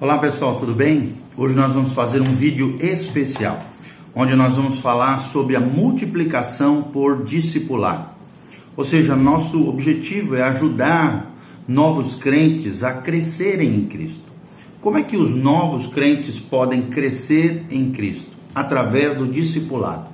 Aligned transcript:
Olá 0.00 0.18
pessoal, 0.18 0.58
tudo 0.58 0.74
bem? 0.74 1.14
Hoje 1.36 1.54
nós 1.54 1.72
vamos 1.72 1.92
fazer 1.92 2.20
um 2.20 2.24
vídeo 2.24 2.76
especial, 2.80 3.60
onde 4.12 4.34
nós 4.34 4.56
vamos 4.56 4.80
falar 4.80 5.18
sobre 5.18 5.54
a 5.54 5.60
multiplicação 5.60 6.82
por 6.82 7.24
discipular. 7.24 8.12
Ou 8.76 8.82
seja, 8.82 9.14
nosso 9.14 9.68
objetivo 9.68 10.34
é 10.34 10.42
ajudar 10.42 11.32
novos 11.68 12.16
crentes 12.16 12.82
a 12.82 12.94
crescerem 12.94 13.72
em 13.72 13.84
Cristo. 13.84 14.24
Como 14.80 14.98
é 14.98 15.02
que 15.04 15.16
os 15.16 15.30
novos 15.30 15.86
crentes 15.86 16.40
podem 16.40 16.82
crescer 16.82 17.64
em 17.70 17.92
Cristo? 17.92 18.32
Através 18.52 19.16
do 19.16 19.28
discipulado. 19.28 20.08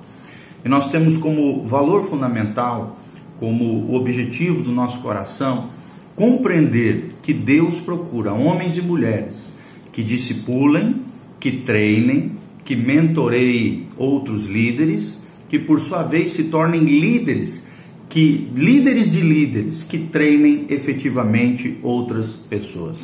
E 0.63 0.69
nós 0.69 0.91
temos 0.91 1.17
como 1.17 1.65
valor 1.67 2.07
fundamental, 2.07 2.99
como 3.39 3.95
objetivo 3.95 4.61
do 4.61 4.71
nosso 4.71 4.99
coração, 4.99 5.69
compreender 6.15 7.15
que 7.23 7.33
Deus 7.33 7.79
procura 7.79 8.31
homens 8.31 8.77
e 8.77 8.81
mulheres 8.83 9.49
que 9.91 10.03
discipulem, 10.03 10.95
que 11.39 11.51
treinem, 11.51 12.31
que 12.63 12.75
mentoreiem 12.75 13.87
outros 13.97 14.45
líderes, 14.45 15.19
que 15.49 15.59
por 15.59 15.81
sua 15.81 16.03
vez 16.03 16.31
se 16.33 16.45
tornem 16.45 16.81
líderes, 16.81 17.67
que 18.07 18.49
líderes 18.55 19.11
de 19.11 19.21
líderes 19.21 19.83
que 19.83 19.97
treinem 19.97 20.65
efetivamente 20.69 21.77
outras 21.81 22.29
pessoas. 22.29 22.97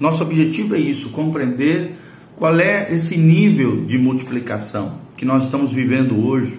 Nosso 0.00 0.22
objetivo 0.22 0.74
é 0.74 0.78
isso, 0.78 1.10
compreender 1.10 1.92
qual 2.36 2.58
é 2.60 2.94
esse 2.94 3.16
nível 3.16 3.84
de 3.84 3.98
multiplicação 3.98 5.00
que 5.16 5.24
nós 5.24 5.44
estamos 5.44 5.72
vivendo 5.72 6.24
hoje, 6.24 6.58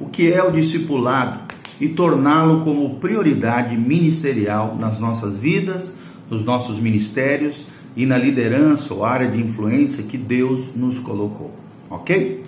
o 0.00 0.06
que 0.06 0.32
é 0.32 0.42
o 0.42 0.50
discipulado 0.50 1.52
e 1.80 1.88
torná-lo 1.88 2.64
como 2.64 2.96
prioridade 2.96 3.76
ministerial 3.76 4.76
nas 4.78 4.98
nossas 4.98 5.38
vidas, 5.38 5.92
nos 6.28 6.44
nossos 6.44 6.80
ministérios 6.80 7.66
e 7.96 8.06
na 8.06 8.16
liderança 8.16 8.94
ou 8.94 9.04
área 9.04 9.30
de 9.30 9.40
influência 9.40 10.02
que 10.02 10.16
Deus 10.16 10.70
nos 10.74 10.98
colocou, 10.98 11.50
ok? 11.90 12.42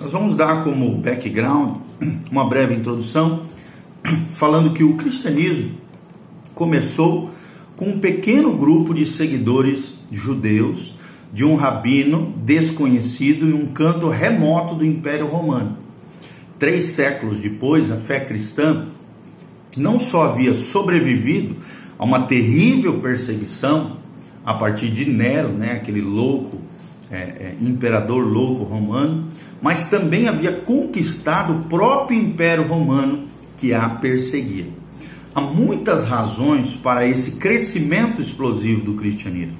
Nós 0.00 0.12
vamos 0.12 0.36
dar 0.36 0.64
como 0.64 0.96
background 0.96 1.76
uma 2.30 2.48
breve 2.48 2.74
introdução, 2.74 3.42
falando 4.32 4.72
que 4.72 4.82
o 4.82 4.94
cristianismo 4.94 5.72
começou 6.54 7.30
com 7.76 7.86
um 7.90 8.00
pequeno 8.00 8.56
grupo 8.56 8.94
de 8.94 9.06
seguidores 9.06 9.98
judeus 10.10 10.94
de 11.32 11.44
um 11.44 11.54
rabino 11.54 12.34
desconhecido 12.38 13.46
em 13.46 13.52
um 13.52 13.66
canto 13.66 14.08
remoto 14.08 14.74
do 14.74 14.84
Império 14.84 15.26
Romano. 15.26 15.76
Três 16.58 16.86
séculos 16.86 17.40
depois, 17.40 17.90
a 17.90 17.96
fé 17.96 18.20
cristã 18.20 18.86
não 19.76 20.00
só 20.00 20.24
havia 20.24 20.54
sobrevivido 20.54 21.56
a 21.98 22.04
uma 22.04 22.26
terrível 22.26 23.00
perseguição 23.00 23.99
a 24.44 24.54
partir 24.54 24.90
de 24.90 25.04
Nero, 25.04 25.48
né, 25.48 25.72
aquele 25.72 26.00
louco, 26.00 26.58
é, 27.10 27.16
é, 27.16 27.56
imperador 27.60 28.24
louco 28.24 28.64
romano, 28.64 29.26
mas 29.60 29.88
também 29.88 30.28
havia 30.28 30.52
conquistado 30.52 31.52
o 31.52 31.64
próprio 31.64 32.18
Império 32.18 32.66
Romano 32.66 33.24
que 33.56 33.74
a 33.74 33.88
perseguia. 33.88 34.66
Há 35.34 35.40
muitas 35.40 36.06
razões 36.06 36.72
para 36.74 37.06
esse 37.06 37.32
crescimento 37.32 38.22
explosivo 38.22 38.82
do 38.82 38.94
cristianismo, 38.94 39.58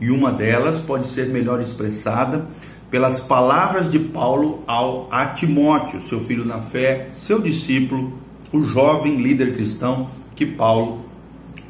e 0.00 0.10
uma 0.10 0.32
delas 0.32 0.78
pode 0.78 1.06
ser 1.06 1.28
melhor 1.28 1.60
expressada 1.60 2.46
pelas 2.90 3.20
palavras 3.20 3.90
de 3.90 3.98
Paulo 3.98 4.62
ao 4.66 5.08
a 5.10 5.26
Timóteo, 5.26 6.02
seu 6.02 6.20
filho 6.26 6.44
na 6.44 6.58
fé, 6.58 7.08
seu 7.10 7.40
discípulo, 7.40 8.12
o 8.52 8.62
jovem 8.64 9.16
líder 9.16 9.54
cristão 9.54 10.08
que 10.36 10.44
Paulo 10.44 11.00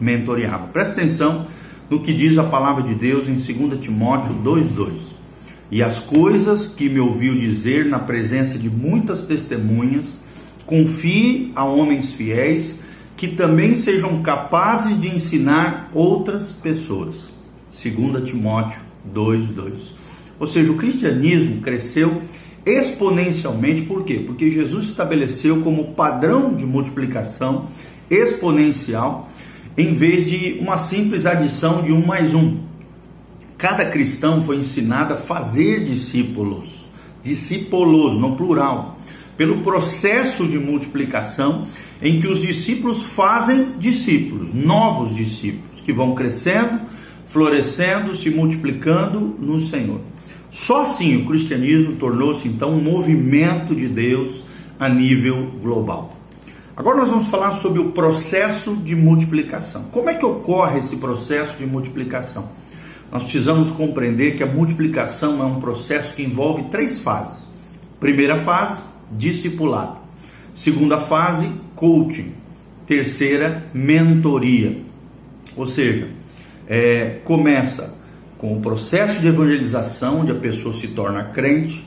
mentoreava. 0.00 0.66
Presta 0.66 1.00
atenção 1.00 1.46
no 1.92 2.00
que 2.00 2.14
diz 2.14 2.38
a 2.38 2.44
palavra 2.44 2.82
de 2.82 2.94
Deus 2.94 3.28
em 3.28 3.34
2 3.34 3.78
Timóteo 3.78 4.34
2,2. 4.42 4.92
E 5.70 5.82
as 5.82 5.98
coisas 5.98 6.68
que 6.68 6.88
me 6.88 6.98
ouviu 6.98 7.38
dizer 7.38 7.84
na 7.84 7.98
presença 7.98 8.58
de 8.58 8.70
muitas 8.70 9.24
testemunhas, 9.24 10.18
confie 10.64 11.52
a 11.54 11.66
homens 11.66 12.14
fiéis 12.14 12.78
que 13.14 13.28
também 13.28 13.76
sejam 13.76 14.22
capazes 14.22 14.98
de 14.98 15.14
ensinar 15.14 15.90
outras 15.92 16.50
pessoas. 16.50 17.30
2 17.70 18.24
Timóteo 18.24 18.80
2,2. 19.14 19.72
Ou 20.40 20.46
seja, 20.46 20.72
o 20.72 20.78
cristianismo 20.78 21.60
cresceu 21.60 22.22
exponencialmente, 22.64 23.82
por 23.82 24.02
quê? 24.02 24.14
Porque 24.26 24.50
Jesus 24.50 24.86
estabeleceu 24.86 25.60
como 25.60 25.92
padrão 25.92 26.54
de 26.54 26.64
multiplicação 26.64 27.66
exponencial 28.08 29.28
em 29.76 29.94
vez 29.94 30.28
de 30.28 30.58
uma 30.60 30.76
simples 30.76 31.24
adição 31.24 31.82
de 31.82 31.92
um 31.92 32.04
mais 32.04 32.34
um. 32.34 32.58
Cada 33.56 33.86
cristão 33.86 34.42
foi 34.42 34.56
ensinado 34.56 35.14
a 35.14 35.16
fazer 35.16 35.84
discípulos, 35.84 36.84
discípulos 37.22 38.18
no 38.18 38.36
plural, 38.36 38.98
pelo 39.36 39.62
processo 39.62 40.46
de 40.46 40.58
multiplicação 40.58 41.66
em 42.02 42.20
que 42.20 42.26
os 42.26 42.42
discípulos 42.42 43.02
fazem 43.04 43.72
discípulos, 43.78 44.52
novos 44.52 45.14
discípulos, 45.14 45.80
que 45.84 45.92
vão 45.92 46.14
crescendo, 46.14 46.80
florescendo, 47.28 48.14
se 48.14 48.28
multiplicando 48.28 49.36
no 49.38 49.60
Senhor. 49.60 50.00
Só 50.50 50.82
assim 50.82 51.16
o 51.16 51.24
cristianismo 51.24 51.92
tornou-se 51.96 52.46
então 52.46 52.70
um 52.70 52.82
movimento 52.82 53.74
de 53.74 53.88
Deus 53.88 54.44
a 54.78 54.88
nível 54.88 55.50
global. 55.62 56.21
Agora 56.74 56.96
nós 56.96 57.10
vamos 57.10 57.28
falar 57.28 57.52
sobre 57.56 57.80
o 57.80 57.92
processo 57.92 58.74
de 58.76 58.96
multiplicação. 58.96 59.84
Como 59.92 60.08
é 60.08 60.14
que 60.14 60.24
ocorre 60.24 60.78
esse 60.78 60.96
processo 60.96 61.58
de 61.58 61.66
multiplicação? 61.66 62.48
Nós 63.10 63.24
precisamos 63.24 63.70
compreender 63.72 64.36
que 64.36 64.42
a 64.42 64.46
multiplicação 64.46 65.42
é 65.42 65.44
um 65.44 65.60
processo 65.60 66.14
que 66.16 66.22
envolve 66.22 66.64
três 66.70 66.98
fases. 66.98 67.46
Primeira 68.00 68.38
fase, 68.38 68.80
discipulado. 69.10 69.98
Segunda 70.54 70.98
fase, 70.98 71.46
coaching. 71.74 72.32
Terceira, 72.86 73.66
mentoria. 73.74 74.78
Ou 75.54 75.66
seja, 75.66 76.08
é, 76.66 77.18
começa 77.22 77.94
com 78.38 78.56
o 78.56 78.60
processo 78.62 79.20
de 79.20 79.28
evangelização, 79.28 80.20
onde 80.20 80.32
a 80.32 80.36
pessoa 80.36 80.72
se 80.72 80.88
torna 80.88 81.24
crente. 81.24 81.86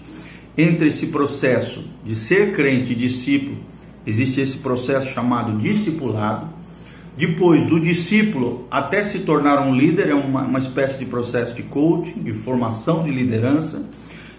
Entre 0.56 0.90
esse 0.90 1.08
processo 1.08 1.84
de 2.06 2.16
ser 2.16 2.54
crente 2.54 2.94
e 2.94 2.96
discípulo, 2.96 3.58
Existe 4.06 4.42
esse 4.42 4.58
processo 4.58 5.14
chamado 5.14 5.58
discipulado. 5.58 6.48
Depois 7.18 7.66
do 7.66 7.80
discípulo 7.80 8.68
até 8.70 9.04
se 9.04 9.20
tornar 9.20 9.66
um 9.66 9.76
líder, 9.76 10.10
é 10.10 10.16
uma, 10.16 10.42
uma 10.44 10.60
espécie 10.60 11.00
de 11.00 11.06
processo 11.06 11.56
de 11.56 11.64
coaching, 11.64 12.22
de 12.22 12.34
formação 12.34 13.04
de 13.04 13.12
liderança. 13.12 13.84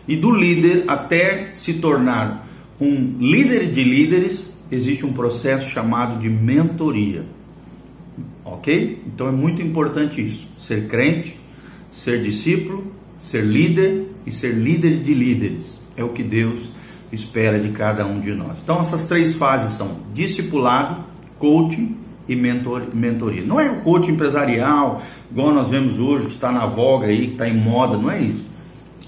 E 0.06 0.14
do 0.14 0.30
líder 0.30 0.84
até 0.86 1.50
se 1.52 1.74
tornar 1.74 2.46
um 2.80 3.16
líder 3.18 3.72
de 3.72 3.82
líderes, 3.82 4.54
existe 4.70 5.04
um 5.04 5.12
processo 5.12 5.70
chamado 5.70 6.20
de 6.20 6.28
mentoria. 6.28 7.24
Ok? 8.44 9.02
Então 9.06 9.26
é 9.26 9.32
muito 9.32 9.62
importante 9.62 10.24
isso: 10.24 10.46
ser 10.60 10.86
crente, 10.86 11.36
ser 11.90 12.22
discípulo, 12.22 12.92
ser 13.16 13.42
líder 13.42 14.06
e 14.26 14.30
ser 14.30 14.52
líder 14.52 15.02
de 15.02 15.14
líderes. 15.14 15.80
É 15.96 16.04
o 16.04 16.10
que 16.10 16.22
Deus 16.22 16.68
espera 17.12 17.58
de 17.58 17.68
cada 17.70 18.06
um 18.06 18.20
de 18.20 18.32
nós. 18.32 18.58
Então, 18.62 18.80
essas 18.80 19.06
três 19.06 19.34
fases 19.34 19.76
são 19.76 19.96
discipulado, 20.12 21.04
coaching 21.38 21.96
e 22.28 22.34
mentor, 22.34 22.88
mentoria. 22.92 23.44
Não 23.44 23.60
é 23.60 23.70
o 23.70 23.80
coaching 23.82 24.12
empresarial, 24.12 25.00
igual 25.30 25.52
nós 25.52 25.68
vemos 25.68 25.98
hoje, 25.98 26.26
que 26.26 26.32
está 26.32 26.50
na 26.50 26.66
voga 26.66 27.06
aí, 27.06 27.28
que 27.28 27.32
está 27.32 27.48
em 27.48 27.56
moda, 27.56 27.96
não 27.96 28.10
é 28.10 28.20
isso. 28.20 28.44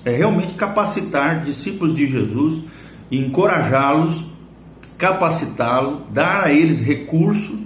É 0.05 0.17
realmente 0.17 0.55
capacitar 0.55 1.45
discípulos 1.45 1.97
de 1.97 2.07
Jesus, 2.07 2.63
encorajá-los, 3.11 4.25
capacitá-los, 4.97 6.01
dar 6.13 6.45
a 6.45 6.53
eles 6.53 6.81
recurso 6.81 7.59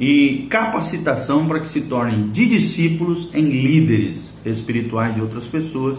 e 0.00 0.46
capacitação 0.50 1.46
para 1.46 1.60
que 1.60 1.68
se 1.68 1.82
tornem 1.82 2.28
de 2.30 2.46
discípulos 2.46 3.28
em 3.32 3.48
líderes 3.48 4.34
espirituais 4.44 5.14
de 5.14 5.20
outras 5.20 5.44
pessoas 5.44 5.98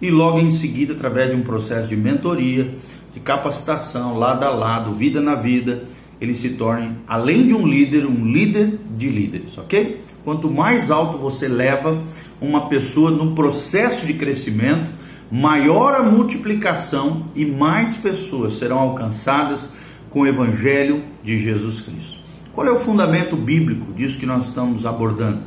e 0.00 0.10
logo 0.10 0.38
em 0.38 0.50
seguida, 0.50 0.92
através 0.94 1.30
de 1.30 1.36
um 1.36 1.42
processo 1.42 1.88
de 1.88 1.96
mentoria, 1.96 2.72
de 3.18 3.20
capacitação, 3.20 4.16
lado 4.16 4.44
a 4.44 4.50
lado, 4.50 4.94
vida 4.94 5.20
na 5.20 5.34
vida, 5.34 5.82
ele 6.20 6.34
se 6.34 6.50
torne, 6.50 6.96
além 7.06 7.48
de 7.48 7.54
um 7.54 7.66
líder, 7.66 8.06
um 8.06 8.30
líder 8.30 8.78
de 8.96 9.08
líderes, 9.08 9.58
ok? 9.58 10.00
Quanto 10.24 10.50
mais 10.50 10.90
alto 10.90 11.18
você 11.18 11.48
leva 11.48 12.00
uma 12.40 12.68
pessoa 12.68 13.10
no 13.10 13.34
processo 13.34 14.06
de 14.06 14.14
crescimento, 14.14 14.90
maior 15.30 15.94
a 15.94 16.02
multiplicação 16.02 17.26
e 17.34 17.44
mais 17.44 17.96
pessoas 17.96 18.54
serão 18.54 18.78
alcançadas 18.78 19.68
com 20.10 20.20
o 20.20 20.26
Evangelho 20.26 21.02
de 21.22 21.38
Jesus 21.38 21.80
Cristo. 21.80 22.18
Qual 22.52 22.66
é 22.66 22.70
o 22.70 22.80
fundamento 22.80 23.36
bíblico 23.36 23.92
disso 23.92 24.18
que 24.18 24.26
nós 24.26 24.46
estamos 24.46 24.86
abordando? 24.86 25.40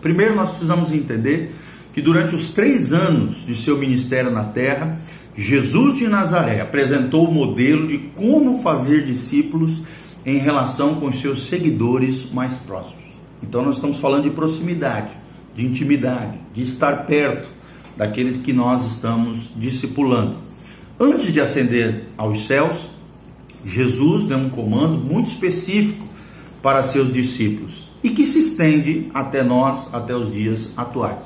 Primeiro, 0.00 0.34
nós 0.34 0.50
precisamos 0.50 0.92
entender 0.92 1.54
que 1.92 2.00
durante 2.00 2.34
os 2.34 2.48
três 2.48 2.92
anos 2.92 3.44
de 3.46 3.54
seu 3.54 3.78
ministério 3.78 4.30
na 4.30 4.44
terra, 4.44 4.98
Jesus 5.36 5.98
de 5.98 6.06
Nazaré 6.06 6.60
apresentou 6.60 7.28
o 7.28 7.32
modelo 7.32 7.88
de 7.88 7.98
como 7.98 8.62
fazer 8.62 9.04
discípulos 9.04 9.82
em 10.24 10.38
relação 10.38 10.94
com 10.94 11.06
os 11.06 11.20
seus 11.20 11.46
seguidores 11.46 12.30
mais 12.32 12.52
próximos. 12.58 13.04
Então 13.42 13.62
nós 13.62 13.76
estamos 13.76 13.98
falando 13.98 14.24
de 14.24 14.30
proximidade, 14.30 15.10
de 15.54 15.66
intimidade, 15.66 16.38
de 16.54 16.62
estar 16.62 17.04
perto 17.04 17.48
daqueles 17.96 18.38
que 18.38 18.52
nós 18.52 18.84
estamos 18.92 19.50
discipulando. 19.56 20.36
Antes 20.98 21.32
de 21.32 21.40
ascender 21.40 22.04
aos 22.16 22.46
céus, 22.46 22.88
Jesus 23.64 24.24
deu 24.24 24.38
um 24.38 24.48
comando 24.48 24.96
muito 24.96 25.30
específico 25.30 26.06
para 26.62 26.82
seus 26.82 27.12
discípulos 27.12 27.88
e 28.02 28.10
que 28.10 28.26
se 28.26 28.38
estende 28.38 29.10
até 29.12 29.42
nós, 29.42 29.88
até 29.92 30.14
os 30.14 30.32
dias 30.32 30.70
atuais. 30.76 31.22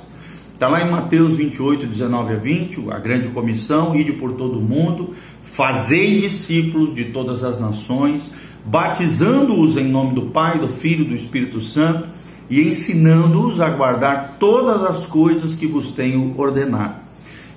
Está 0.58 0.66
lá 0.66 0.84
em 0.84 0.90
Mateus 0.90 1.34
28, 1.34 1.86
19 1.86 2.32
a 2.32 2.36
20, 2.36 2.90
a 2.90 2.98
grande 2.98 3.28
comissão, 3.28 3.94
ide 3.94 4.14
por 4.14 4.32
todo 4.32 4.58
o 4.58 4.60
mundo, 4.60 5.14
fazei 5.44 6.20
discípulos 6.20 6.96
de 6.96 7.04
todas 7.04 7.44
as 7.44 7.60
nações, 7.60 8.32
batizando-os 8.66 9.76
em 9.76 9.86
nome 9.86 10.16
do 10.16 10.22
Pai, 10.32 10.58
do 10.58 10.66
Filho 10.66 11.04
e 11.04 11.08
do 11.10 11.14
Espírito 11.14 11.60
Santo, 11.60 12.08
e 12.50 12.60
ensinando-os 12.60 13.60
a 13.60 13.70
guardar 13.70 14.34
todas 14.40 14.82
as 14.82 15.06
coisas 15.06 15.54
que 15.54 15.68
vos 15.68 15.92
tenho 15.92 16.34
ordenado. 16.36 17.02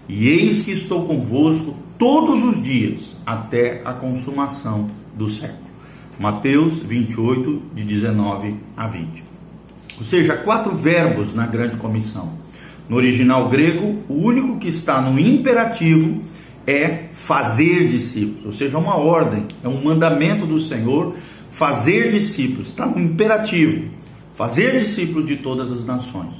E 0.08 0.28
eis 0.30 0.62
que 0.62 0.72
estou 0.72 1.08
convosco 1.08 1.76
todos 1.98 2.44
os 2.44 2.62
dias, 2.62 3.16
até 3.26 3.82
a 3.84 3.94
consumação 3.94 4.86
do 5.18 5.28
século. 5.28 5.72
Mateus 6.20 6.84
28, 6.84 7.64
de 7.74 7.84
19 7.84 8.58
a 8.78 8.86
20. 8.86 9.24
Ou 9.98 10.06
seja, 10.06 10.38
quatro 10.38 10.76
verbos 10.76 11.34
na 11.34 11.48
grande 11.48 11.78
comissão. 11.78 12.41
No 12.92 12.98
original 12.98 13.48
grego, 13.48 14.04
o 14.10 14.16
único 14.16 14.58
que 14.58 14.68
está 14.68 15.00
no 15.00 15.18
imperativo 15.18 16.22
é 16.68 17.06
fazer 17.14 17.88
discípulos, 17.88 18.46
ou 18.48 18.52
seja, 18.52 18.78
uma 18.78 18.98
ordem, 18.98 19.48
é 19.64 19.68
um 19.70 19.82
mandamento 19.82 20.46
do 20.46 20.60
Senhor 20.60 21.16
fazer 21.52 22.12
discípulos, 22.12 22.68
está 22.68 22.86
no 22.86 23.00
imperativo, 23.00 23.86
fazer 24.36 24.78
discípulos 24.84 25.26
de 25.26 25.38
todas 25.38 25.72
as 25.72 25.86
nações. 25.86 26.34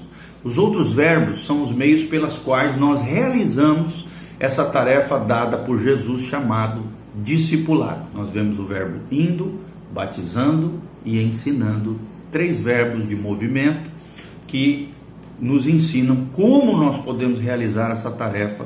Os 0.44 0.58
outros 0.58 0.92
verbos 0.92 1.46
são 1.46 1.64
os 1.64 1.72
meios 1.72 2.04
pelas 2.04 2.36
quais 2.36 2.78
nós 2.78 3.02
realizamos 3.02 4.06
essa 4.38 4.66
tarefa 4.66 5.20
dada 5.20 5.58
por 5.58 5.80
Jesus 5.80 6.24
chamado 6.24 6.84
discipular. 7.16 8.10
Nós 8.14 8.30
vemos 8.30 8.60
o 8.60 8.66
verbo 8.66 9.00
indo, 9.10 9.62
batizando 9.94 10.82
e 11.06 11.18
ensinando, 11.18 11.98
três 12.30 12.60
verbos 12.60 13.08
de 13.08 13.16
movimento 13.16 13.90
que 14.48 14.90
nos 15.42 15.68
ensinam 15.68 16.28
como 16.34 16.78
nós 16.78 17.04
podemos 17.04 17.40
realizar 17.40 17.92
essa 17.92 18.12
tarefa 18.12 18.66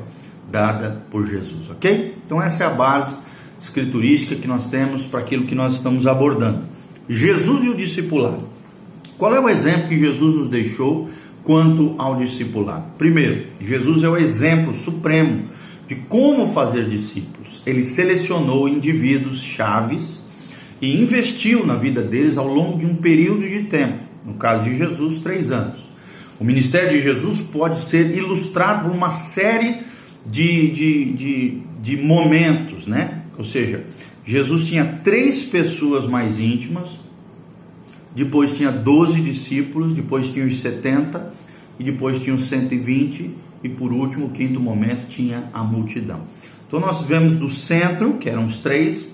dada 0.52 1.02
por 1.10 1.26
Jesus, 1.26 1.70
ok? 1.72 2.14
Então 2.26 2.42
essa 2.42 2.66
é 2.66 2.68
a 2.68 2.72
base 2.72 3.16
escriturística 3.60 4.36
que 4.36 4.48
nós 4.48 4.70
temos 4.70 5.04
para 5.04 5.22
aquilo 5.22 5.46
que 5.46 5.56
nós 5.56 5.76
estamos 5.76 6.06
abordando. 6.06 6.64
Jesus 7.08 7.64
e 7.64 7.70
o 7.70 7.76
discipulado. 7.76 8.48
Qual 9.18 9.34
é 9.34 9.40
o 9.40 9.48
exemplo 9.48 9.88
que 9.88 9.98
Jesus 9.98 10.36
nos 10.36 10.50
deixou 10.50 11.10
quanto 11.44 11.96
ao 11.98 12.18
discipulado? 12.18 12.84
Primeiro, 12.98 13.48
Jesus 13.62 14.04
é 14.04 14.10
o 14.10 14.18
exemplo 14.18 14.76
supremo 14.76 15.44
de 15.88 15.96
como 15.96 16.54
fazer 16.54 16.90
discípulos. 16.90 17.62
Ele 17.66 17.84
selecionou 17.84 18.68
indivíduos 18.68 19.42
chaves 19.42 20.22
e 20.82 21.02
investiu 21.02 21.66
na 21.66 21.76
vida 21.76 22.02
deles 22.02 22.38
ao 22.38 22.48
longo 22.48 22.78
de 22.78 22.86
um 22.86 22.96
período 22.96 23.48
de 23.48 23.64
tempo. 23.64 24.00
No 24.26 24.34
caso 24.34 24.64
de 24.64 24.76
Jesus, 24.76 25.20
três 25.20 25.52
anos. 25.52 25.85
O 26.40 26.44
ministério 26.44 26.90
de 26.90 27.02
Jesus 27.02 27.42
pode 27.42 27.82
ser 27.82 28.16
ilustrado 28.16 28.90
por 28.90 28.96
uma 28.96 29.12
série 29.12 29.80
de, 30.26 30.72
de, 30.72 31.14
de, 31.14 31.62
de 31.82 31.98
momentos, 31.98 32.88
né? 32.88 33.22
Ou 33.38 33.44
seja, 33.44 33.86
Jesus 34.26 34.68
tinha 34.68 34.86
três 35.04 35.44
pessoas 35.44 36.08
mais 36.08 36.40
íntimas, 36.40 36.90
depois 38.16 38.58
tinha 38.58 38.72
12 38.72 39.22
discípulos, 39.22 39.94
depois 39.94 40.34
tinha 40.34 40.46
os 40.46 40.60
70 40.62 41.34
e 41.80 41.84
depois 41.84 42.22
tinha 42.22 42.36
os 42.36 42.48
120 42.48 43.46
e 43.66 43.70
por 43.70 43.92
último, 43.92 44.28
o 44.28 44.30
quinto 44.30 44.60
momento, 44.60 45.08
tinha 45.08 45.50
a 45.52 45.64
multidão. 45.64 46.22
Então 46.68 46.80
nós 46.80 47.02
vemos 47.02 47.36
do 47.36 47.50
centro, 47.50 48.14
que 48.14 48.30
eram 48.30 48.46
os 48.46 48.60
três, 48.60 49.08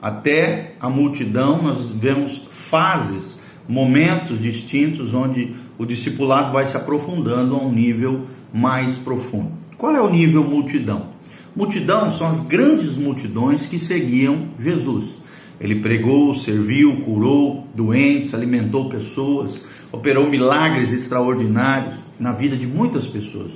até 0.00 0.74
a 0.78 0.90
multidão, 0.90 1.62
nós 1.62 1.90
vemos 1.90 2.46
fases, 2.50 3.40
momentos 3.66 4.40
distintos 4.42 5.14
onde 5.14 5.54
o 5.78 5.84
discipulado 5.84 6.52
vai 6.52 6.66
se 6.66 6.76
aprofundando 6.76 7.54
a 7.54 7.58
um 7.58 7.72
nível 7.72 8.22
mais 8.52 8.94
profundo. 8.96 9.52
Qual 9.76 9.94
é 9.94 10.00
o 10.00 10.10
nível 10.10 10.44
multidão? 10.44 11.06
Multidão 11.54 12.10
são 12.12 12.28
as 12.28 12.40
grandes 12.40 12.96
multidões 12.96 13.66
que 13.66 13.78
seguiam 13.78 14.48
Jesus. 14.58 15.16
Ele 15.60 15.76
pregou, 15.76 16.34
serviu, 16.34 16.96
curou 17.02 17.66
doentes, 17.74 18.34
alimentou 18.34 18.88
pessoas, 18.88 19.62
operou 19.92 20.28
milagres 20.28 20.92
extraordinários 20.92 21.94
na 22.18 22.32
vida 22.32 22.56
de 22.56 22.66
muitas 22.66 23.06
pessoas. 23.06 23.52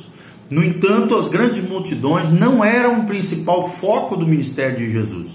No 0.51 0.65
entanto, 0.65 1.17
as 1.17 1.29
grandes 1.29 1.63
multidões 1.69 2.31
não 2.31 2.65
eram 2.65 3.01
o 3.01 3.07
principal 3.07 3.69
foco 3.69 4.17
do 4.17 4.27
ministério 4.27 4.79
de 4.79 4.91
Jesus. 4.91 5.29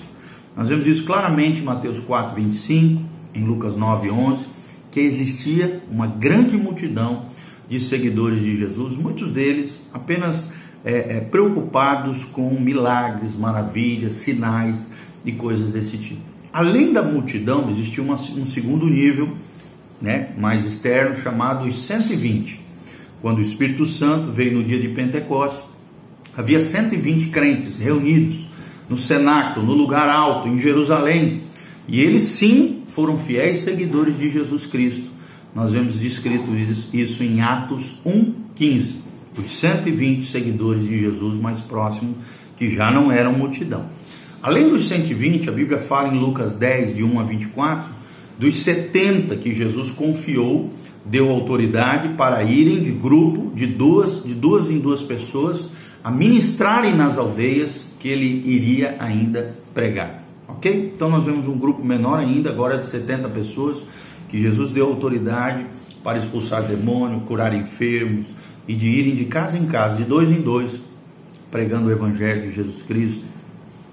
Nós 0.55 0.69
vemos 0.69 0.87
isso 0.87 1.03
claramente 1.03 1.59
em 1.59 1.63
Mateus 1.63 1.99
4, 1.99 2.35
25, 2.35 3.01
em 3.35 3.43
Lucas 3.43 3.75
9, 3.75 4.09
11, 4.09 4.45
que 4.93 4.99
existia 4.99 5.81
uma 5.89 6.05
grande 6.05 6.55
multidão 6.55 7.25
de 7.67 7.79
seguidores 7.79 8.43
de 8.43 8.55
Jesus, 8.55 8.95
muitos 8.95 9.31
deles 9.31 9.81
apenas 9.91 10.47
é, 10.85 11.17
é, 11.17 11.19
preocupados 11.19 12.23
com 12.25 12.51
milagres, 12.51 13.35
maravilhas, 13.35 14.13
sinais 14.13 14.87
e 15.25 15.31
coisas 15.31 15.73
desse 15.73 15.97
tipo. 15.97 16.21
Além 16.51 16.93
da 16.93 17.01
multidão, 17.01 17.71
existia 17.71 18.03
uma, 18.03 18.13
um 18.13 18.45
segundo 18.45 18.85
nível, 18.85 19.33
né, 19.99 20.29
mais 20.37 20.63
externo, 20.63 21.15
chamado 21.15 21.65
os 21.65 21.87
120. 21.87 22.61
Quando 23.19 23.39
o 23.39 23.41
Espírito 23.41 23.87
Santo 23.87 24.31
veio 24.31 24.53
no 24.53 24.63
dia 24.63 24.79
de 24.79 24.89
Pentecostes, 24.89 25.63
havia 26.37 26.59
120 26.59 27.29
crentes 27.29 27.79
reunidos 27.79 28.47
no 28.87 28.97
cenáculo, 28.97 29.65
no 29.65 29.73
lugar 29.73 30.07
alto, 30.07 30.47
em 30.47 30.59
Jerusalém, 30.59 31.41
e 31.87 31.99
eles 31.99 32.23
sim 32.23 32.82
foram 32.93 33.17
fiéis 33.17 33.61
seguidores 33.61 34.17
de 34.17 34.29
Jesus 34.29 34.65
Cristo. 34.65 35.09
Nós 35.53 35.71
vemos 35.71 35.99
descrito 35.99 36.51
isso 36.93 37.23
em 37.23 37.41
Atos 37.41 37.99
1,15. 38.05 38.95
Os 39.37 39.59
120 39.59 40.25
seguidores 40.25 40.87
de 40.87 40.99
Jesus 40.99 41.39
mais 41.39 41.59
próximos, 41.59 42.15
que 42.57 42.75
já 42.75 42.91
não 42.91 43.11
eram 43.11 43.33
multidão. 43.33 43.85
Além 44.41 44.69
dos 44.69 44.87
120, 44.87 45.49
a 45.49 45.51
Bíblia 45.51 45.79
fala 45.79 46.13
em 46.13 46.19
Lucas 46.19 46.53
10, 46.53 46.95
de 46.95 47.03
1 47.03 47.19
a 47.19 47.23
24, 47.23 47.89
dos 48.37 48.55
70 48.57 49.35
que 49.37 49.53
Jesus 49.53 49.89
confiou, 49.89 50.71
deu 51.05 51.29
autoridade 51.29 52.09
para 52.09 52.43
irem 52.43 52.83
de 52.83 52.91
grupo, 52.91 53.51
de 53.55 53.67
duas, 53.67 54.23
de 54.23 54.33
duas 54.33 54.69
em 54.69 54.79
duas 54.79 55.01
pessoas, 55.01 55.69
a 56.03 56.11
ministrarem 56.11 56.93
nas 56.95 57.17
aldeias 57.17 57.85
que 57.99 58.07
ele 58.07 58.43
iria 58.45 58.97
ainda 58.99 59.55
pregar. 59.73 60.22
Ok? 60.63 60.93
Então 60.95 61.09
nós 61.09 61.25
vemos 61.25 61.45
um 61.45 61.57
grupo 61.57 61.83
menor 61.83 62.19
ainda, 62.19 62.49
agora 62.49 62.77
de 62.77 62.87
70 62.87 63.27
pessoas, 63.27 63.83
que 64.29 64.41
Jesus 64.41 64.71
deu 64.71 64.85
autoridade 64.85 65.65
para 66.01 66.17
expulsar 66.17 66.63
demônio, 66.63 67.19
curar 67.19 67.53
enfermos 67.53 68.27
e 68.65 68.73
de 68.73 68.87
irem 68.87 69.13
de 69.13 69.25
casa 69.25 69.57
em 69.57 69.65
casa, 69.65 69.97
de 69.97 70.05
dois 70.05 70.31
em 70.31 70.39
dois, 70.39 70.79
pregando 71.51 71.89
o 71.89 71.91
Evangelho 71.91 72.43
de 72.43 72.53
Jesus 72.53 72.81
Cristo 72.81 73.25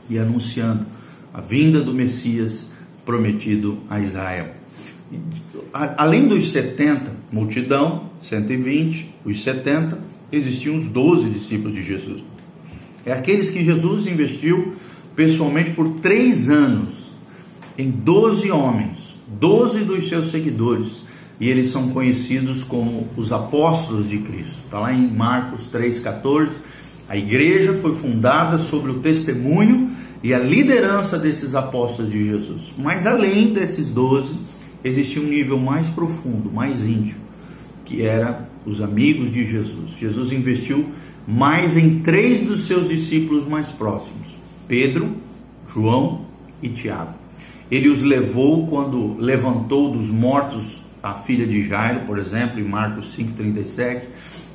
e 0.08 0.16
anunciando 0.16 0.86
a 1.34 1.40
vinda 1.40 1.80
do 1.80 1.92
Messias 1.92 2.68
prometido 3.04 3.78
a 3.90 3.98
Israel. 3.98 4.50
Além 5.72 6.28
dos 6.28 6.52
70, 6.52 7.10
multidão, 7.32 8.10
120, 8.20 9.12
os 9.24 9.42
70, 9.42 9.98
existiam 10.30 10.76
os 10.76 10.84
12 10.84 11.30
discípulos 11.30 11.74
de 11.74 11.82
Jesus. 11.82 12.22
É 13.04 13.12
aqueles 13.12 13.50
que 13.50 13.64
Jesus 13.64 14.06
investiu 14.06 14.76
pessoalmente 15.20 15.72
por 15.72 15.86
três 16.00 16.48
anos 16.48 17.10
em 17.76 17.90
12 17.90 18.50
homens, 18.50 19.14
12 19.28 19.80
dos 19.80 20.08
seus 20.08 20.30
seguidores, 20.30 21.02
e 21.38 21.46
eles 21.46 21.70
são 21.70 21.90
conhecidos 21.90 22.64
como 22.64 23.06
os 23.18 23.30
apóstolos 23.30 24.08
de 24.08 24.16
Cristo. 24.20 24.56
Está 24.64 24.80
lá 24.80 24.94
em 24.94 25.06
Marcos 25.06 25.70
3,14. 25.70 26.48
A 27.06 27.18
igreja 27.18 27.74
foi 27.82 27.94
fundada 27.94 28.58
sobre 28.58 28.92
o 28.92 29.00
testemunho 29.00 29.90
e 30.22 30.32
a 30.32 30.38
liderança 30.38 31.18
desses 31.18 31.54
apóstolos 31.54 32.10
de 32.10 32.24
Jesus. 32.24 32.72
Mas 32.78 33.06
além 33.06 33.52
desses 33.52 33.88
12, 33.88 34.32
existia 34.82 35.20
um 35.20 35.26
nível 35.26 35.58
mais 35.58 35.86
profundo, 35.88 36.50
mais 36.50 36.82
íntimo, 36.82 37.20
que 37.84 38.00
era 38.00 38.48
os 38.64 38.80
amigos 38.80 39.34
de 39.34 39.44
Jesus. 39.44 39.98
Jesus 40.00 40.32
investiu 40.32 40.88
mais 41.28 41.76
em 41.76 41.98
três 41.98 42.40
dos 42.40 42.66
seus 42.66 42.88
discípulos 42.88 43.46
mais 43.46 43.68
próximos: 43.68 44.39
Pedro, 44.70 45.16
João 45.74 46.26
e 46.62 46.68
Tiago. 46.68 47.14
Ele 47.68 47.88
os 47.88 48.02
levou 48.02 48.68
quando 48.68 49.16
levantou 49.18 49.90
dos 49.90 50.06
mortos 50.06 50.80
a 51.02 51.12
filha 51.14 51.44
de 51.44 51.66
Jairo, 51.66 52.06
por 52.06 52.18
exemplo, 52.18 52.60
em 52.60 52.62
Marcos 52.62 53.16
5,37. 53.16 54.02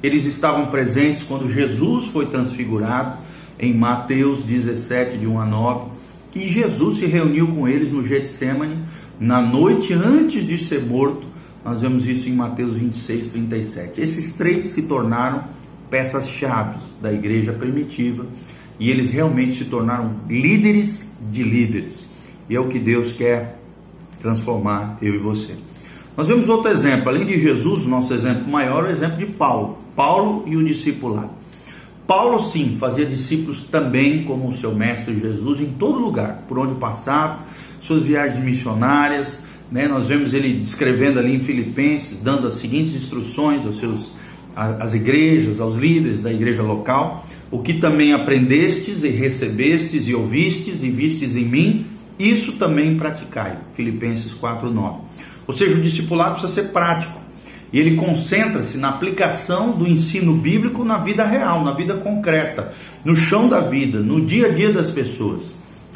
Eles 0.02 0.24
estavam 0.24 0.68
presentes 0.68 1.22
quando 1.22 1.52
Jesus 1.52 2.06
foi 2.14 2.28
transfigurado, 2.28 3.18
em 3.60 3.74
Mateus 3.74 4.42
17, 4.44 5.18
de 5.18 5.28
1 5.28 5.42
a 5.42 5.46
9. 5.46 5.90
E 6.34 6.48
Jesus 6.48 7.00
se 7.00 7.06
reuniu 7.06 7.48
com 7.48 7.68
eles 7.68 7.92
no 7.92 8.02
Getsemane, 8.02 8.78
na 9.20 9.42
noite 9.42 9.92
antes 9.92 10.48
de 10.48 10.58
ser 10.58 10.82
morto, 10.82 11.28
Nós 11.64 11.82
vemos 11.82 12.08
isso 12.08 12.30
em 12.30 12.34
Mateus 12.34 12.74
26, 12.74 13.34
37. 13.34 14.00
Esses 14.00 14.34
três 14.34 14.68
se 14.68 14.84
tornaram 14.84 15.44
peças-chave 15.90 16.78
da 17.02 17.12
igreja 17.12 17.52
primitiva 17.52 18.26
e 18.80 18.90
eles 18.90 19.12
realmente 19.12 19.56
se 19.56 19.66
tornaram 19.66 20.16
líderes 20.30 21.10
de 21.32 21.44
líderes. 21.44 22.04
E 22.50 22.56
é 22.56 22.60
o 22.60 22.68
que 22.68 22.80
Deus 22.80 23.12
quer 23.14 23.60
transformar 24.22 24.98
eu 25.02 25.16
e 25.16 25.18
você. 25.18 25.54
Nós 26.16 26.28
vemos 26.28 26.48
outro 26.48 26.72
exemplo, 26.72 27.10
além 27.10 27.26
de 27.26 27.40
Jesus, 27.40 27.86
nosso 27.86 28.14
exemplo 28.14 28.50
maior 28.50 28.86
é 28.86 28.90
o 28.90 28.92
exemplo 28.92 29.18
de 29.18 29.26
Paulo. 29.26 29.78
Paulo 29.96 30.44
e 30.48 30.56
o 30.56 30.64
discipulado. 30.64 31.32
Paulo, 32.08 32.40
sim, 32.40 32.78
fazia 32.80 33.06
discípulos 33.06 33.64
também 33.64 34.24
como 34.24 34.50
o 34.50 34.58
seu 34.58 34.74
mestre 34.74 35.18
Jesus 35.18 35.60
em 35.60 35.72
todo 35.74 35.98
lugar, 35.98 36.44
por 36.48 36.60
onde 36.60 36.76
passava, 36.76 37.40
suas 37.82 38.04
viagens 38.04 38.44
missionárias. 38.44 39.40
Né? 39.72 39.88
Nós 39.88 40.08
vemos 40.08 40.34
ele 40.34 40.54
descrevendo 40.60 41.20
ali 41.20 41.36
em 41.36 41.40
Filipenses, 41.40 42.20
dando 42.22 42.48
as 42.48 42.56
seguintes 42.56 42.96
instruções 42.96 43.66
aos 43.66 43.80
seus, 43.80 44.14
às 44.56 44.94
igrejas, 44.94 45.60
aos 45.60 45.76
líderes 45.76 46.22
da 46.22 46.32
igreja 46.32 46.62
local: 46.62 47.26
O 47.52 47.60
que 47.60 47.74
também 47.74 48.12
aprendestes 48.12 49.04
e 49.04 49.10
recebestes 49.10 50.08
e 50.08 50.16
ouvistes 50.16 50.84
e 50.84 50.90
vistes 50.90 51.36
em 51.36 51.46
mim, 51.46 51.86
isso 52.18 52.54
também 52.54 52.98
praticai. 52.98 53.58
Filipenses 53.76 54.34
4:9. 54.34 55.02
Ou 55.48 55.54
seja, 55.54 55.78
o 55.78 55.82
discipulado 55.82 56.40
precisa 56.40 56.62
ser 56.62 56.70
prático. 56.70 57.22
E 57.72 57.80
ele 57.80 57.96
concentra-se 57.96 58.78
na 58.78 58.90
aplicação 58.90 59.72
do 59.72 59.88
ensino 59.88 60.34
bíblico 60.34 60.84
na 60.84 60.98
vida 60.98 61.26
real, 61.26 61.64
na 61.64 61.74
vida 61.74 61.96
concreta, 61.96 62.74
no 63.04 63.16
chão 63.16 63.50
da 63.50 63.62
vida, 63.62 64.00
no 64.00 64.26
dia 64.26 64.48
a 64.48 64.50
dia 64.50 64.72
das 64.72 64.92
pessoas. 64.92 65.44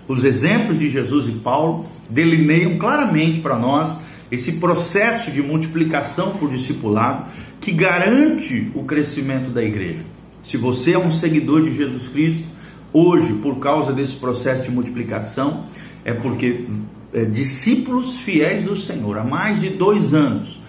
Os 0.08 0.24
exemplos 0.24 0.78
de 0.78 0.90
Jesus 0.90 1.28
e 1.28 1.32
Paulo 1.32 1.86
delineiam 2.10 2.78
claramente 2.78 3.40
para 3.40 3.58
nós 3.58 3.98
esse 4.32 4.54
processo 4.54 5.32
de 5.32 5.42
multiplicação 5.42 6.32
por 6.32 6.50
discipulado 6.50 7.30
que 7.62 7.72
garante 7.72 8.72
o 8.76 8.84
crescimento 8.84 9.50
da 9.50 9.64
igreja. 9.64 10.19
Se 10.50 10.58
você 10.58 10.94
é 10.94 10.98
um 10.98 11.12
seguidor 11.12 11.62
de 11.62 11.76
Jesus 11.76 12.08
Cristo, 12.08 12.44
hoje, 12.92 13.34
por 13.34 13.60
causa 13.60 13.94
desse 13.94 14.16
processo 14.16 14.64
de 14.64 14.72
multiplicação, 14.72 15.66
é 16.04 16.12
porque 16.12 16.66
é, 17.14 17.24
discípulos 17.24 18.18
fiéis 18.22 18.66
do 18.66 18.76
Senhor 18.76 19.20
há 19.20 19.24
mais 19.24 19.62
de 19.62 19.70
dois 19.70 20.12
anos, 20.12 20.60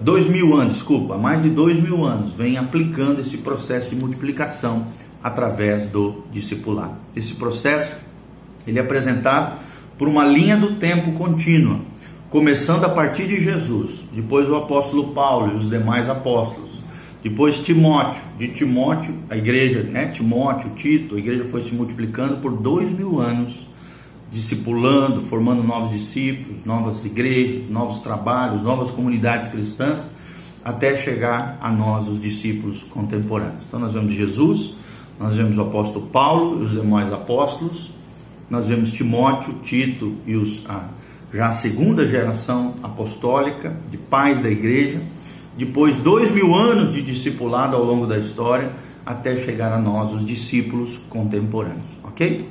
dois 0.00 0.26
mil 0.26 0.56
anos, 0.56 0.76
desculpa, 0.76 1.16
há 1.16 1.18
mais 1.18 1.42
de 1.42 1.50
dois 1.50 1.78
mil 1.78 2.02
anos, 2.02 2.32
vem 2.32 2.56
aplicando 2.56 3.20
esse 3.20 3.36
processo 3.36 3.90
de 3.90 3.96
multiplicação 3.96 4.86
através 5.22 5.82
do 5.82 6.24
discipulado. 6.32 6.94
Esse 7.14 7.34
processo 7.34 7.94
ele 8.66 8.78
é 8.78 8.82
apresentado 8.82 9.58
por 9.98 10.08
uma 10.08 10.24
linha 10.24 10.56
do 10.56 10.76
tempo 10.76 11.12
contínua, 11.12 11.80
começando 12.30 12.84
a 12.84 12.88
partir 12.88 13.28
de 13.28 13.38
Jesus, 13.38 14.00
depois 14.14 14.48
o 14.48 14.56
apóstolo 14.56 15.08
Paulo 15.08 15.52
e 15.52 15.56
os 15.56 15.68
demais 15.68 16.08
apóstolos, 16.08 16.65
depois 17.28 17.58
Timóteo, 17.58 18.22
de 18.38 18.46
Timóteo, 18.48 19.12
a 19.28 19.36
igreja, 19.36 19.82
né, 19.82 20.06
Timóteo, 20.06 20.70
Tito, 20.76 21.16
a 21.16 21.18
igreja 21.18 21.44
foi 21.46 21.60
se 21.60 21.74
multiplicando 21.74 22.36
por 22.36 22.52
dois 22.52 22.88
mil 22.88 23.20
anos 23.20 23.66
discipulando, 24.30 25.22
formando 25.22 25.60
novos 25.60 25.90
discípulos, 25.90 26.64
novas 26.64 27.04
igrejas, 27.04 27.68
novos 27.68 27.98
trabalhos, 27.98 28.62
novas 28.62 28.92
comunidades 28.92 29.48
cristãs, 29.48 30.02
até 30.64 30.96
chegar 30.96 31.58
a 31.60 31.68
nós, 31.68 32.06
os 32.06 32.22
discípulos 32.22 32.84
contemporâneos. 32.90 33.62
Então, 33.66 33.80
nós 33.80 33.92
vemos 33.92 34.14
Jesus, 34.14 34.74
nós 35.18 35.34
vemos 35.34 35.58
o 35.58 35.62
apóstolo 35.62 36.06
Paulo 36.06 36.60
e 36.60 36.62
os 36.62 36.70
demais 36.70 37.12
apóstolos, 37.12 37.92
nós 38.48 38.68
vemos 38.68 38.92
Timóteo, 38.92 39.54
Tito 39.64 40.14
e 40.24 40.36
os, 40.36 40.64
a, 40.68 40.88
já 41.34 41.48
a 41.48 41.52
segunda 41.52 42.06
geração 42.06 42.74
apostólica 42.84 43.76
de 43.90 43.96
pais 43.96 44.40
da 44.40 44.48
igreja, 44.48 45.00
depois 45.56 45.96
dois 45.96 46.30
mil 46.30 46.54
anos 46.54 46.92
de 46.92 47.02
discipulado 47.02 47.74
ao 47.74 47.84
longo 47.84 48.06
da 48.06 48.18
história, 48.18 48.72
até 49.04 49.36
chegar 49.36 49.72
a 49.72 49.78
nós, 49.78 50.12
os 50.12 50.26
discípulos 50.26 50.98
contemporâneos, 51.08 51.84
ok? 52.02 52.48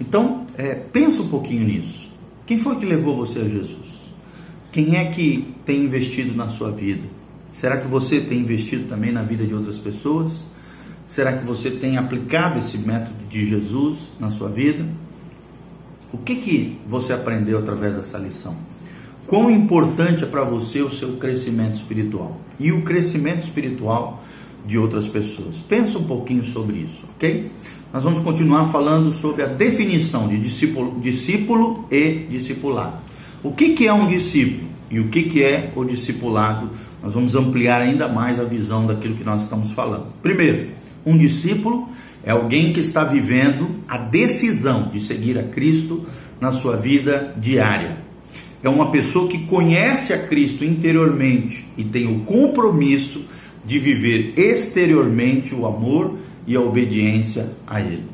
Então, 0.00 0.46
é, 0.56 0.74
pensa 0.74 1.22
um 1.22 1.28
pouquinho 1.28 1.64
nisso. 1.64 2.08
Quem 2.46 2.58
foi 2.58 2.76
que 2.76 2.86
levou 2.86 3.16
você 3.16 3.40
a 3.40 3.44
Jesus? 3.44 4.04
Quem 4.70 4.96
é 4.96 5.06
que 5.06 5.54
tem 5.64 5.84
investido 5.84 6.34
na 6.36 6.48
sua 6.48 6.70
vida? 6.70 7.02
Será 7.52 7.76
que 7.76 7.86
você 7.86 8.20
tem 8.20 8.40
investido 8.40 8.88
também 8.88 9.12
na 9.12 9.22
vida 9.22 9.46
de 9.46 9.54
outras 9.54 9.78
pessoas? 9.78 10.44
Será 11.06 11.32
que 11.32 11.44
você 11.44 11.70
tem 11.70 11.96
aplicado 11.96 12.58
esse 12.58 12.78
método 12.78 13.24
de 13.28 13.46
Jesus 13.46 14.14
na 14.18 14.30
sua 14.30 14.48
vida? 14.48 14.84
O 16.12 16.18
que, 16.18 16.36
que 16.36 16.78
você 16.88 17.12
aprendeu 17.12 17.58
através 17.58 17.94
dessa 17.94 18.18
lição? 18.18 18.56
Quão 19.34 19.50
importante 19.50 20.22
é 20.22 20.26
para 20.28 20.44
você 20.44 20.80
o 20.80 20.94
seu 20.94 21.16
crescimento 21.16 21.74
espiritual 21.74 22.38
e 22.60 22.70
o 22.70 22.82
crescimento 22.82 23.42
espiritual 23.42 24.22
de 24.64 24.78
outras 24.78 25.08
pessoas? 25.08 25.56
Pensa 25.68 25.98
um 25.98 26.04
pouquinho 26.04 26.44
sobre 26.44 26.76
isso, 26.76 27.00
ok? 27.16 27.50
nós 27.92 28.04
vamos 28.04 28.22
continuar 28.22 28.70
falando 28.70 29.12
sobre 29.12 29.42
a 29.42 29.46
definição 29.46 30.28
de 30.28 30.38
discípulo, 30.38 31.00
discípulo 31.00 31.84
e 31.90 32.28
discipulado. 32.30 32.98
O 33.42 33.50
que, 33.50 33.70
que 33.70 33.88
é 33.88 33.92
um 33.92 34.06
discípulo 34.06 34.68
e 34.88 35.00
o 35.00 35.08
que, 35.08 35.24
que 35.24 35.42
é 35.42 35.72
o 35.74 35.84
discipulado? 35.84 36.70
Nós 37.02 37.12
vamos 37.12 37.34
ampliar 37.34 37.80
ainda 37.82 38.06
mais 38.06 38.38
a 38.38 38.44
visão 38.44 38.86
daquilo 38.86 39.16
que 39.16 39.24
nós 39.24 39.42
estamos 39.42 39.72
falando. 39.72 40.12
Primeiro, 40.22 40.68
um 41.04 41.18
discípulo 41.18 41.88
é 42.22 42.30
alguém 42.30 42.72
que 42.72 42.78
está 42.78 43.02
vivendo 43.02 43.80
a 43.88 43.98
decisão 43.98 44.90
de 44.92 45.00
seguir 45.00 45.36
a 45.36 45.42
Cristo 45.42 46.06
na 46.40 46.52
sua 46.52 46.76
vida 46.76 47.34
diária. 47.36 48.04
É 48.64 48.68
uma 48.70 48.90
pessoa 48.90 49.28
que 49.28 49.44
conhece 49.44 50.14
a 50.14 50.26
Cristo 50.26 50.64
interiormente 50.64 51.66
e 51.76 51.84
tem 51.84 52.06
o 52.06 52.20
compromisso 52.20 53.22
de 53.62 53.78
viver 53.78 54.32
exteriormente 54.38 55.54
o 55.54 55.66
amor 55.66 56.16
e 56.46 56.56
a 56.56 56.60
obediência 56.62 57.50
a 57.66 57.78
Ele. 57.78 58.08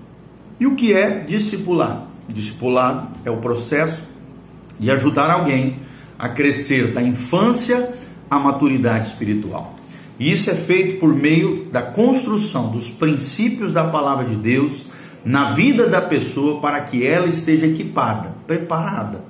E 0.58 0.66
o 0.66 0.74
que 0.74 0.92
é 0.92 1.20
discipulado? 1.20 2.08
Discipulado 2.28 3.10
é 3.24 3.30
o 3.30 3.36
processo 3.36 4.02
de 4.76 4.90
ajudar 4.90 5.30
alguém 5.30 5.76
a 6.18 6.28
crescer 6.28 6.88
da 6.88 7.00
infância 7.00 7.88
à 8.28 8.36
maturidade 8.40 9.06
espiritual. 9.06 9.76
E 10.18 10.32
isso 10.32 10.50
é 10.50 10.54
feito 10.56 10.98
por 10.98 11.14
meio 11.14 11.66
da 11.70 11.80
construção 11.80 12.72
dos 12.72 12.88
princípios 12.88 13.72
da 13.72 13.84
palavra 13.84 14.24
de 14.24 14.34
Deus 14.34 14.86
na 15.24 15.52
vida 15.52 15.88
da 15.88 16.00
pessoa 16.00 16.60
para 16.60 16.80
que 16.80 17.06
ela 17.06 17.26
esteja 17.26 17.66
equipada, 17.66 18.34
preparada, 18.46 19.24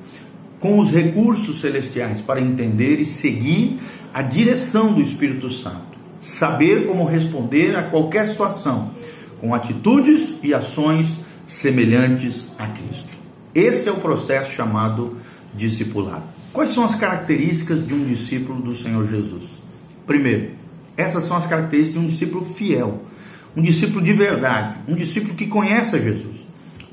com 0.60 0.78
os 0.78 0.90
recursos 0.90 1.60
celestiais 1.60 2.20
para 2.20 2.40
entender 2.40 3.00
e 3.00 3.06
seguir 3.06 3.80
a 4.14 4.22
direção 4.22 4.92
do 4.92 5.00
Espírito 5.00 5.50
Santo 5.50 5.90
saber 6.20 6.86
como 6.86 7.04
responder 7.04 7.74
a 7.76 7.82
qualquer 7.82 8.28
situação, 8.28 8.90
com 9.40 9.54
atitudes 9.54 10.36
e 10.42 10.52
ações 10.52 11.08
semelhantes 11.46 12.48
a 12.58 12.66
Cristo. 12.68 13.08
Esse 13.54 13.88
é 13.88 13.92
o 13.92 13.96
processo 13.96 14.52
chamado 14.52 15.16
discipulado. 15.54 16.24
Quais 16.52 16.70
são 16.70 16.84
as 16.84 16.94
características 16.94 17.86
de 17.86 17.94
um 17.94 18.04
discípulo 18.04 18.60
do 18.60 18.76
Senhor 18.76 19.08
Jesus? 19.08 19.60
Primeiro, 20.06 20.50
essas 20.96 21.24
são 21.24 21.36
as 21.36 21.46
características 21.46 22.00
de 22.00 22.06
um 22.06 22.08
discípulo 22.08 22.54
fiel, 22.54 23.02
um 23.56 23.62
discípulo 23.62 24.04
de 24.04 24.12
verdade, 24.12 24.78
um 24.86 24.94
discípulo 24.94 25.34
que 25.34 25.46
conhece 25.46 25.96
a 25.96 25.98
Jesus. 25.98 26.48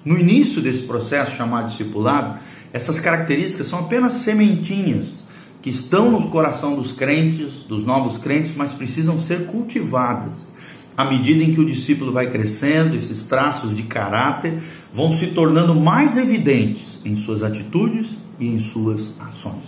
No 0.06 0.18
início 0.18 0.62
desse 0.62 0.84
processo 0.84 1.36
chamado 1.36 1.70
discipulado, 1.70 2.40
essas 2.74 3.00
características 3.00 3.68
são 3.68 3.80
apenas 3.80 4.16
sementinhas 4.16 5.26
que 5.62 5.70
estão 5.70 6.12
no 6.12 6.30
coração 6.30 6.76
dos 6.76 6.94
crentes, 6.94 7.64
dos 7.68 7.86
novos 7.86 8.18
crentes, 8.18 8.56
mas 8.56 8.74
precisam 8.74 9.20
ser 9.20 9.48
cultivadas. 9.48 10.52
À 10.96 11.06
medida 11.06 11.44
em 11.44 11.54
que 11.54 11.62
o 11.62 11.66
discípulo 11.66 12.12
vai 12.12 12.30
crescendo, 12.30 12.96
esses 12.96 13.26
traços 13.26 13.76
de 13.76 13.84
caráter 13.84 14.60
vão 14.94 15.14
se 15.14 15.28
tornando 15.28 15.76
mais 15.76 16.18
evidentes 16.18 17.00
em 17.06 17.16
suas 17.16 17.44
atitudes 17.44 18.08
e 18.40 18.48
em 18.48 18.60
suas 18.60 19.12
ações. 19.20 19.64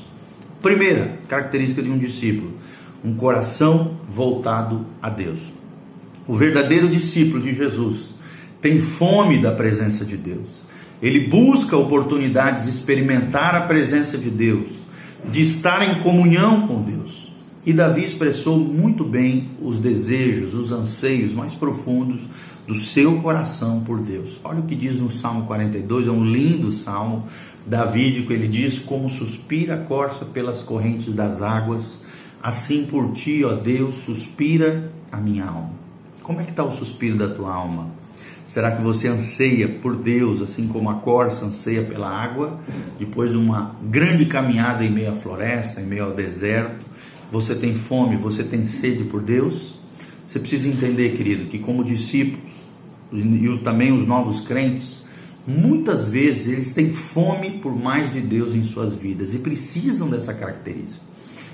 Primeira 0.61 1.19
característica 1.27 1.81
de 1.81 1.89
um 1.89 1.97
discípulo: 1.97 2.53
um 3.03 3.13
coração 3.13 3.95
voltado 4.09 4.85
a 5.01 5.09
Deus. 5.09 5.53
O 6.27 6.35
verdadeiro 6.35 6.89
discípulo 6.89 7.41
de 7.41 7.53
Jesus 7.53 8.13
tem 8.61 8.81
fome 8.81 9.41
da 9.41 9.51
presença 9.51 10.03
de 10.03 10.17
Deus. 10.17 10.68
Ele 11.01 11.27
busca 11.27 11.77
oportunidades 11.77 12.63
de 12.63 12.69
experimentar 12.69 13.55
a 13.55 13.61
presença 13.61 14.17
de 14.17 14.29
Deus 14.29 14.89
de 15.27 15.41
estar 15.41 15.87
em 15.87 16.01
comunhão 16.01 16.67
com 16.67 16.81
Deus. 16.81 17.29
E 17.65 17.73
Davi 17.73 18.03
expressou 18.03 18.57
muito 18.57 19.03
bem 19.03 19.49
os 19.61 19.79
desejos, 19.79 20.53
os 20.53 20.71
anseios 20.71 21.33
mais 21.33 21.53
profundos 21.53 22.21
do 22.65 22.75
seu 22.75 23.19
coração 23.21 23.81
por 23.81 23.99
Deus. 23.99 24.39
Olha 24.43 24.59
o 24.59 24.65
que 24.65 24.75
diz 24.75 24.99
no 24.99 25.11
Salmo 25.11 25.45
42, 25.45 26.07
é 26.07 26.11
um 26.11 26.23
lindo 26.23 26.71
salmo 26.71 27.25
davídico. 27.65 28.31
Ele 28.31 28.47
diz: 28.47 28.79
Como 28.79 29.09
suspira 29.09 29.75
a 29.75 29.77
corça 29.77 30.25
pelas 30.25 30.61
correntes 30.61 31.13
das 31.13 31.41
águas, 31.41 32.01
assim 32.41 32.85
por 32.85 33.11
ti, 33.11 33.43
ó 33.43 33.53
Deus, 33.53 33.95
suspira 34.05 34.91
a 35.11 35.17
minha 35.17 35.45
alma. 35.45 35.71
Como 36.23 36.39
é 36.39 36.43
que 36.43 36.51
está 36.51 36.63
o 36.63 36.75
suspiro 36.75 37.17
da 37.17 37.27
tua 37.27 37.53
alma? 37.53 37.87
Será 38.49 38.71
que 38.71 38.81
você 38.81 39.07
anseia 39.07 39.67
por 39.67 39.95
Deus, 39.95 40.41
assim 40.41 40.67
como 40.67 40.89
a 40.89 40.95
corça 40.95 41.45
anseia 41.45 41.83
pela 41.83 42.09
água, 42.09 42.59
depois 42.97 43.29
de 43.29 43.37
uma 43.37 43.75
grande 43.83 44.25
caminhada 44.25 44.83
em 44.83 44.89
meio 44.91 45.11
à 45.11 45.15
floresta, 45.15 45.79
em 45.79 45.85
meio 45.85 46.05
ao 46.05 46.13
deserto? 46.13 46.83
Você 47.31 47.53
tem 47.53 47.75
fome, 47.75 48.17
você 48.17 48.43
tem 48.43 48.65
sede 48.65 49.03
por 49.03 49.21
Deus? 49.21 49.75
Você 50.25 50.39
precisa 50.39 50.67
entender, 50.67 51.15
querido, 51.15 51.45
que 51.45 51.59
como 51.59 51.83
discípulos 51.83 52.41
e 53.13 53.59
também 53.63 53.91
os 53.91 54.07
novos 54.07 54.41
crentes, 54.41 55.03
muitas 55.45 56.07
vezes 56.07 56.47
eles 56.47 56.73
têm 56.73 56.91
fome 56.91 57.51
por 57.51 57.79
mais 57.79 58.13
de 58.13 58.19
Deus 58.19 58.55
em 58.55 58.63
suas 58.63 58.95
vidas 58.95 59.31
e 59.35 59.39
precisam 59.39 60.09
dessa 60.09 60.33
característica. 60.33 61.05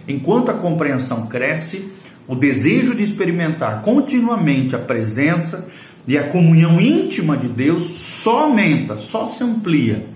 Enquanto 0.08 0.50
a 0.50 0.54
compreensão 0.54 1.28
cresce, 1.28 1.92
o 2.26 2.36
desejo 2.36 2.96
de 2.96 3.04
experimentar 3.04 3.82
continuamente 3.82 4.78
a 4.78 4.80
presença 4.80 5.68
e 6.08 6.18
a 6.18 6.30
comunhão 6.30 6.80
íntima 6.80 7.36
de 7.36 7.48
Deus 7.48 7.98
só 7.98 8.44
aumenta, 8.44 8.96
só 8.98 9.28
se 9.28 9.44
amplia 9.44 10.08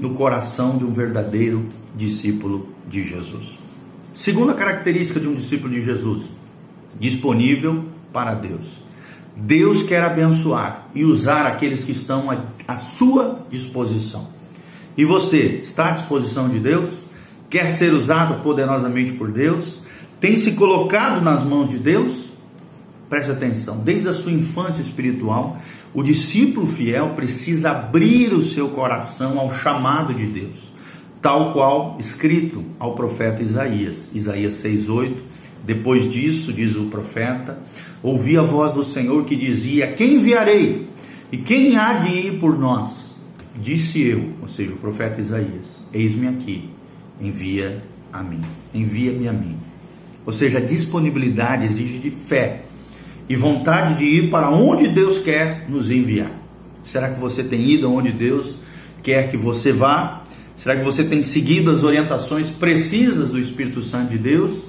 no 0.00 0.10
coração 0.10 0.76
de 0.76 0.84
um 0.84 0.92
verdadeiro 0.92 1.66
discípulo 1.96 2.68
de 2.88 3.02
Jesus. 3.02 3.58
Segunda 4.14 4.52
característica 4.52 5.18
de 5.18 5.28
um 5.28 5.34
discípulo 5.34 5.72
de 5.72 5.82
Jesus: 5.82 6.24
disponível 6.98 7.84
para 8.12 8.34
Deus. 8.34 8.88
Deus 9.36 9.84
quer 9.84 10.02
abençoar 10.02 10.88
e 10.94 11.04
usar 11.04 11.46
aqueles 11.46 11.82
que 11.82 11.92
estão 11.92 12.28
à 12.66 12.76
sua 12.76 13.46
disposição. 13.48 14.26
E 14.96 15.04
você 15.04 15.60
está 15.62 15.90
à 15.90 15.92
disposição 15.92 16.48
de 16.48 16.58
Deus? 16.58 17.06
Quer 17.48 17.68
ser 17.68 17.94
usado 17.94 18.42
poderosamente 18.42 19.12
por 19.12 19.30
Deus? 19.30 19.80
Tem 20.20 20.36
se 20.36 20.52
colocado 20.52 21.22
nas 21.22 21.44
mãos 21.44 21.70
de 21.70 21.78
Deus? 21.78 22.27
Preste 23.08 23.30
atenção, 23.30 23.78
desde 23.78 24.08
a 24.08 24.14
sua 24.14 24.32
infância 24.32 24.82
espiritual, 24.82 25.58
o 25.94 26.02
discípulo 26.02 26.66
fiel 26.66 27.10
precisa 27.10 27.70
abrir 27.70 28.34
o 28.34 28.46
seu 28.46 28.68
coração 28.68 29.38
ao 29.38 29.54
chamado 29.54 30.12
de 30.12 30.26
Deus, 30.26 30.70
tal 31.22 31.54
qual 31.54 31.96
escrito 31.98 32.62
ao 32.78 32.94
profeta 32.94 33.42
Isaías, 33.42 34.10
Isaías 34.14 34.54
6:8. 34.56 35.22
Depois 35.64 36.10
disso, 36.12 36.52
diz 36.52 36.76
o 36.76 36.84
profeta, 36.84 37.58
ouvi 38.02 38.36
a 38.36 38.42
voz 38.42 38.74
do 38.74 38.84
Senhor 38.84 39.24
que 39.24 39.34
dizia: 39.34 39.88
Quem 39.92 40.16
enviarei? 40.16 40.86
E 41.32 41.38
quem 41.38 41.76
há 41.76 41.94
de 41.94 42.12
ir 42.12 42.38
por 42.38 42.58
nós? 42.58 43.10
Disse 43.60 44.02
eu, 44.02 44.34
ou 44.40 44.48
seja, 44.48 44.72
o 44.72 44.76
profeta 44.76 45.20
Isaías: 45.20 45.66
Eis-me 45.92 46.28
aqui, 46.28 46.70
envia 47.20 47.82
a 48.12 48.22
mim, 48.22 48.42
envia-me 48.72 49.28
a 49.28 49.32
mim. 49.32 49.56
Ou 50.24 50.32
seja, 50.32 50.58
a 50.58 50.60
disponibilidade 50.60 51.64
exige 51.64 51.98
de 51.98 52.10
fé 52.10 52.64
e 53.28 53.36
vontade 53.36 53.98
de 53.98 54.04
ir 54.04 54.30
para 54.30 54.50
onde 54.50 54.88
Deus 54.88 55.18
quer 55.18 55.66
nos 55.68 55.90
enviar. 55.90 56.30
Será 56.82 57.10
que 57.10 57.20
você 57.20 57.42
tem 57.44 57.68
ido 57.68 57.86
aonde 57.86 58.10
Deus 58.10 58.56
quer 59.02 59.30
que 59.30 59.36
você 59.36 59.72
vá? 59.72 60.24
Será 60.56 60.74
que 60.76 60.82
você 60.82 61.04
tem 61.04 61.22
seguido 61.22 61.70
as 61.70 61.84
orientações 61.84 62.48
precisas 62.48 63.30
do 63.30 63.38
Espírito 63.38 63.82
Santo 63.82 64.10
de 64.10 64.18
Deus? 64.18 64.62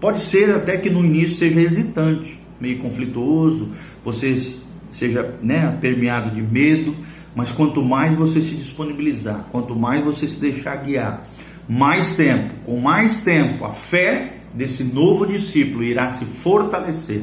Pode 0.00 0.20
ser 0.20 0.50
até 0.50 0.78
que 0.78 0.88
no 0.88 1.04
início 1.04 1.36
seja 1.36 1.60
hesitante, 1.60 2.40
meio 2.58 2.78
conflituoso, 2.78 3.68
você 4.02 4.54
seja 4.90 5.34
né, 5.42 5.76
permeado 5.80 6.34
de 6.34 6.40
medo, 6.40 6.96
mas 7.36 7.50
quanto 7.50 7.82
mais 7.82 8.16
você 8.16 8.40
se 8.40 8.54
disponibilizar, 8.54 9.46
quanto 9.52 9.76
mais 9.76 10.02
você 10.02 10.26
se 10.26 10.40
deixar 10.40 10.76
guiar, 10.76 11.28
mais 11.68 12.16
tempo, 12.16 12.54
com 12.64 12.80
mais 12.80 13.18
tempo, 13.18 13.64
a 13.64 13.72
fé 13.72 14.38
desse 14.54 14.82
novo 14.82 15.26
discípulo 15.26 15.84
irá 15.84 16.10
se 16.10 16.24
fortalecer 16.24 17.22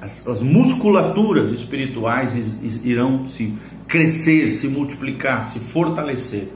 as, 0.00 0.26
as 0.26 0.40
musculaturas 0.40 1.50
espirituais 1.50 2.32
irão 2.84 3.26
se 3.26 3.54
crescer, 3.88 4.50
se 4.50 4.68
multiplicar, 4.68 5.42
se 5.42 5.58
fortalecer. 5.58 6.48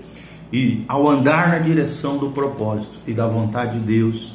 E 0.52 0.84
ao 0.88 1.08
andar 1.08 1.48
na 1.48 1.58
direção 1.58 2.18
do 2.18 2.30
propósito 2.30 2.98
e 3.06 3.12
da 3.14 3.26
vontade 3.26 3.78
de 3.78 3.86
Deus, 3.86 4.34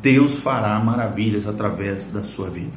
Deus 0.00 0.40
fará 0.40 0.78
maravilhas 0.80 1.46
através 1.46 2.10
da 2.10 2.22
sua 2.22 2.50
vida. 2.50 2.76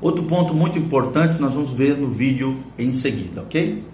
Outro 0.00 0.22
ponto 0.22 0.54
muito 0.54 0.78
importante 0.78 1.40
nós 1.40 1.52
vamos 1.52 1.72
ver 1.72 1.98
no 1.98 2.08
vídeo 2.08 2.56
em 2.78 2.92
seguida, 2.94 3.42
ok? 3.42 3.84